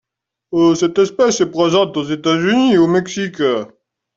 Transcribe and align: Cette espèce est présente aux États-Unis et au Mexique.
Cette 0.73 0.97
espèce 0.97 1.41
est 1.41 1.51
présente 1.51 1.95
aux 1.95 2.01
États-Unis 2.05 2.73
et 2.73 2.77
au 2.79 2.87
Mexique. 2.87 3.43